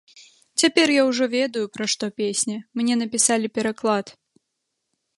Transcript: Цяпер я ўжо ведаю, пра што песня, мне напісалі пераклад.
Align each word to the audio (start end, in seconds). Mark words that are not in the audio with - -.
Цяпер 0.63 0.87
я 0.93 1.03
ўжо 1.09 1.23
ведаю, 1.35 1.63
пра 1.77 1.85
што 1.95 2.05
песня, 2.23 2.57
мне 2.81 2.93
напісалі 3.05 3.47
пераклад. 3.59 4.07